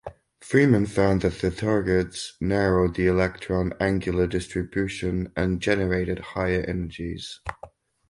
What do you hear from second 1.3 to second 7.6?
the targets narrowed the electron angular distribution and generated higher energies.